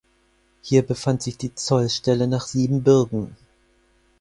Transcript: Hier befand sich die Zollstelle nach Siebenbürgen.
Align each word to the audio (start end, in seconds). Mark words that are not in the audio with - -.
Hier 0.63 0.81
befand 0.81 1.21
sich 1.21 1.37
die 1.37 1.53
Zollstelle 1.53 2.27
nach 2.27 2.47
Siebenbürgen. 2.47 3.37